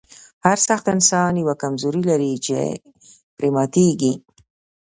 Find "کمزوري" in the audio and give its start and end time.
1.61-2.01